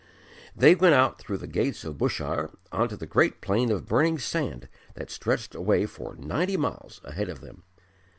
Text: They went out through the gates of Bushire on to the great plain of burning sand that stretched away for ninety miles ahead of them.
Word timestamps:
They 0.55 0.73
went 0.73 0.95
out 0.95 1.19
through 1.19 1.37
the 1.37 1.45
gates 1.45 1.83
of 1.83 1.99
Bushire 1.99 2.49
on 2.71 2.89
to 2.89 2.97
the 2.97 3.05
great 3.05 3.39
plain 3.39 3.69
of 3.71 3.85
burning 3.85 4.17
sand 4.17 4.67
that 4.95 5.11
stretched 5.11 5.53
away 5.53 5.85
for 5.85 6.15
ninety 6.15 6.57
miles 6.57 7.01
ahead 7.03 7.29
of 7.29 7.41
them. 7.41 7.61